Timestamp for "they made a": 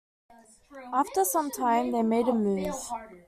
1.91-2.33